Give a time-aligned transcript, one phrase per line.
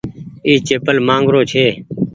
[0.45, 1.65] اي چيپل مآنگ رو ڇي۔